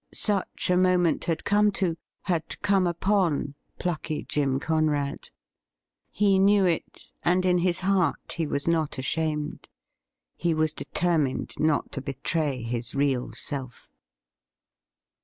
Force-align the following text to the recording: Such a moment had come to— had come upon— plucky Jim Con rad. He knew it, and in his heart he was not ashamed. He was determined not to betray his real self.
Such 0.15 0.71
a 0.71 0.77
moment 0.77 1.25
had 1.25 1.43
come 1.43 1.71
to— 1.73 1.95
had 2.31 2.59
come 2.63 2.87
upon— 2.87 3.53
plucky 3.79 4.23
Jim 4.23 4.59
Con 4.59 4.89
rad. 4.89 5.29
He 6.09 6.39
knew 6.39 6.65
it, 6.65 7.05
and 7.21 7.45
in 7.45 7.59
his 7.59 7.81
heart 7.81 8.33
he 8.37 8.47
was 8.47 8.67
not 8.67 8.97
ashamed. 8.97 9.69
He 10.35 10.55
was 10.55 10.73
determined 10.73 11.53
not 11.59 11.91
to 11.91 12.01
betray 12.01 12.63
his 12.63 12.95
real 12.95 13.31
self. 13.33 13.89